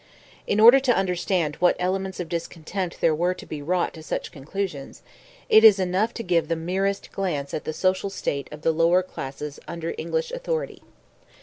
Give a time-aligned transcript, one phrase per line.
[0.47, 4.31] In order to understand what elements of discontent there were to be wrought to such
[4.31, 5.03] conclusions,
[5.47, 9.03] it is enough to give the merest glance at the social state of the lower
[9.03, 10.81] classes under English authority.